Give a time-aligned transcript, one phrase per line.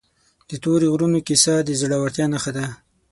[0.49, 2.65] د تورې غرونو کیسه د زړه ورتیا نښه ده.